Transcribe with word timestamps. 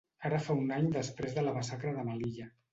Ara 0.29 0.39
fa 0.45 0.55
un 0.61 0.73
any 0.77 0.87
després 0.95 1.37
de 1.37 1.45
la 1.49 1.55
massacre 1.61 1.95
de 2.01 2.09
Melilla 2.11 2.53